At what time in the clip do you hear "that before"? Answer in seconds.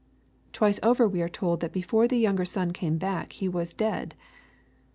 1.59-2.07